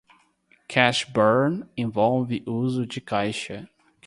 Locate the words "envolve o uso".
1.77-2.87